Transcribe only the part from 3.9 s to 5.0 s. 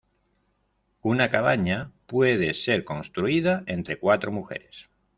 cuatro mujeres.